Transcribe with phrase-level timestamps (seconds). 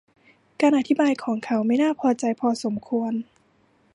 [0.61, 3.13] การอธิบายของเขาไม่น่าพอใจพอสมควร